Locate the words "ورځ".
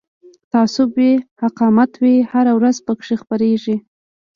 2.57-2.77